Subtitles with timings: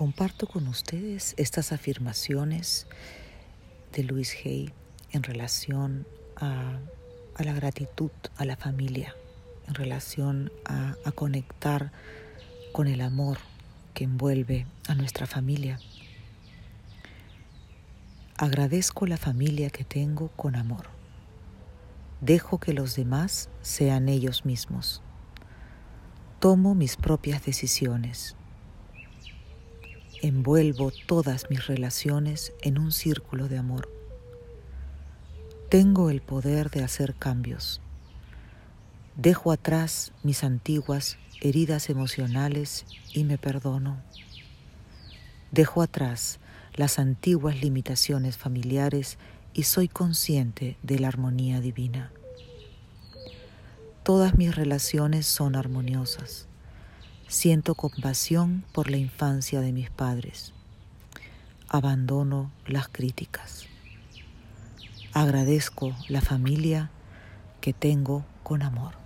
[0.00, 2.86] comparto con ustedes estas afirmaciones
[3.92, 4.72] de Luis Hay
[5.12, 6.78] en relación a,
[7.36, 9.14] la gratitud, a la familia,
[9.68, 11.92] en relación a conectar
[12.72, 13.40] con el amor
[13.92, 15.78] que envuelve a nuestra familia.
[18.38, 20.88] Agradezco la familia que tengo con amor.
[22.22, 25.02] Dejo que los demás sean ellos mismos.
[26.38, 28.34] Tomo mis propias decisiones
[30.22, 33.88] envuelvo todas mis relaciones en un círculo de amor.
[35.68, 37.80] Tengo el poder de hacer cambios.
[39.16, 44.00] Dejo atrás mis antiguas heridas emocionales y me perdono.
[45.52, 46.38] Dejo atrás
[46.74, 49.18] las antiguas limitaciones familiares
[49.52, 52.12] y soy consciente de la armonía divina.
[54.02, 56.48] Todas mis relaciones son armoniosas.
[57.30, 60.52] Siento compasión por la infancia de mis padres.
[61.68, 63.66] Abandono las críticas.
[65.12, 66.90] Agradezco la familia
[67.60, 68.99] que tengo con amor.